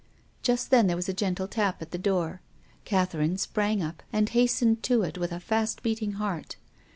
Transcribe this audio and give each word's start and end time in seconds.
Just 0.41 0.71
then 0.71 0.87
there 0.87 0.95
was 0.95 1.07
a 1.07 1.13
gentle 1.13 1.47
tap 1.47 1.79
on 1.79 1.89
the 1.91 1.99
door. 1.99 2.41
Catherine 2.85 3.37
sprang 3.37 3.83
up, 3.83 4.01
and 4.11 4.29
hastened 4.29 4.81
to 4.81 5.03
it 5.03 5.19
with 5.19 5.31
a 5.31 5.39
fast 5.39 5.83
beating 5.83 6.13
heart. 6.13 6.55